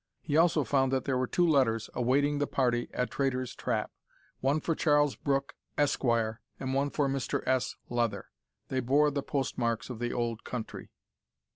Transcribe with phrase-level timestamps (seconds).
[0.19, 3.91] He also found that there were two letters awaiting the party at Traitor's Trap
[4.39, 7.75] one for Charles Brooke, Esquire, and one for Mr S.
[7.87, 8.29] Leather.
[8.69, 10.89] They bore the postmarks of the old country.